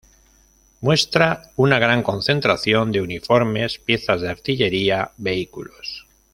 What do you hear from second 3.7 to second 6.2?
piezas de artillería, vehículos.